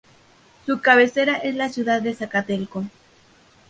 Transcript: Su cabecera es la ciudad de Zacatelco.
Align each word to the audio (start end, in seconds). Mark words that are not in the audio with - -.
Su 0.65 0.81
cabecera 0.81 1.35
es 1.37 1.53
la 1.55 1.69
ciudad 1.69 2.01
de 2.01 2.15
Zacatelco. 2.15 2.85